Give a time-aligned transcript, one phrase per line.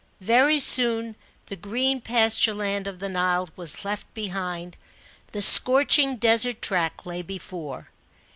[0.21, 1.15] Very soon
[1.45, 4.75] the green pasture land of the Nile was left behind;
[5.31, 7.91] the scorching desert track lay before.